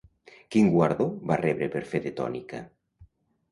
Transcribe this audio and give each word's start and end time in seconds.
Quin 0.55 0.71
guardó 0.75 1.07
va 1.33 1.37
rebre 1.43 1.69
per 1.77 1.85
fer 1.93 2.03
de 2.09 2.15
Tonica? 2.23 2.65